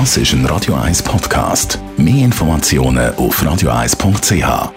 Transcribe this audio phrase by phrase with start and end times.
[0.00, 1.78] Das ist ein Radio 1 Podcast.
[1.96, 4.72] Mehr Informationen auf radio1.ch.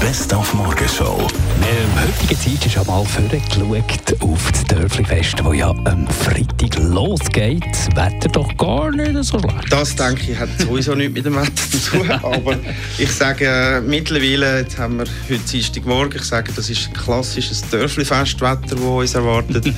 [0.00, 1.26] Best auf Morgenshow.
[1.62, 7.64] Ähm, heutige Zeit ist einmal vorgeschaut auf das Dörfli-Fest, das ja am Freitag losgeht.
[7.72, 9.72] Das Wetter doch gar nicht so schlecht.
[9.72, 12.10] Das denke ich hat sowieso nichts mit dem Wetter zu tun.
[12.22, 12.58] Aber
[12.98, 17.62] ich sage äh, mittlerweile, jetzt haben wir heute Dienstagmorgen, ich sage, das ist ein klassisches
[17.70, 19.72] Dörfli-Festwetter, das uns erwartet.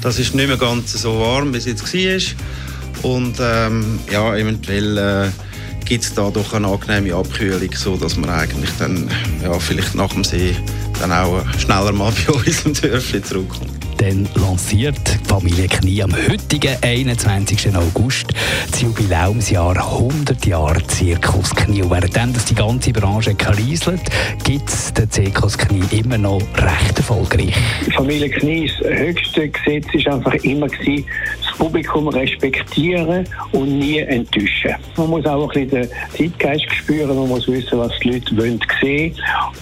[0.00, 3.10] Das ist nicht mehr ganz so warm, wie es jetzt war.
[3.10, 5.28] Und ähm, ja, eventuell äh,
[5.84, 9.08] gibt es da doch eine angenehme Abkühlung, sodass man eigentlich dann
[9.42, 10.54] ja, vielleicht nach dem See
[11.00, 13.87] dann auch schneller mal bei uns im Dörfli zurückkommt.
[13.98, 17.74] Dann lanciert die Familie Knie am heutigen 21.
[17.74, 18.26] August
[18.70, 21.82] das Jubiläumsjahr 100 Jahre Zirkus Knie.
[21.82, 24.02] Und während dass die ganze Branche kreiselt,
[24.44, 27.52] gibt es den Zirkus Knie immer noch recht erfolgreich.
[27.96, 31.04] Familie Knie, das höchste Gesetz war einfach immer, gewesen,
[31.58, 34.74] Publikum respektieren und nie enttäuschen.
[34.96, 38.60] Man muss auch ein bisschen den Zeitgeist spüren, man muss wissen, was die Leute wollen
[38.80, 39.14] sehen.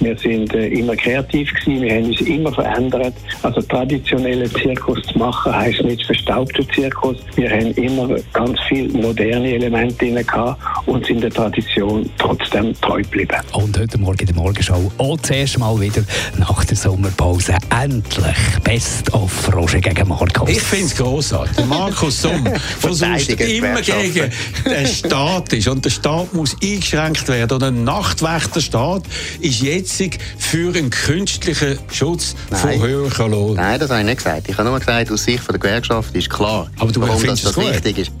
[0.00, 3.14] Wir sind äh, immer kreativ gewesen, wir haben uns immer verändert.
[3.42, 7.16] Also traditionellen Zirkus zu machen, heisst nicht verstaubter Zirkus.
[7.36, 13.02] Wir haben immer ganz viele moderne Elemente drin gehabt und sind der Tradition trotzdem treu
[13.02, 13.36] geblieben.
[13.52, 16.02] Und heute Morgen in der Morgenshow auch das erste Mal wieder
[16.38, 20.48] nach der Sommerpause endlich Best of Roger gegen Markus.
[20.48, 21.64] Ich finde es grossartig.
[21.82, 24.30] Markus Somm, der sonst immer gegen
[24.64, 25.68] den Staat ist.
[25.68, 27.54] Und der Staat muss eingeschränkt werden.
[27.54, 29.02] Und ein Nachtwächterstaat
[29.40, 30.02] ist jetzt
[30.38, 32.60] für einen künstlichen Schutz Nein.
[32.60, 33.56] von höheren Lohn.
[33.56, 34.48] Nein, das habe ich nicht gesagt.
[34.48, 37.56] Ich habe nur gesagt, aus Sicht der Gewerkschaft ist klar, Aber du warum das, das
[37.56, 38.12] wichtig ist.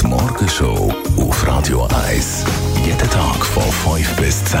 [0.00, 2.44] Die Morgenshow auf Radio 1.
[2.84, 4.60] Jeden Tag von 5 bis 10.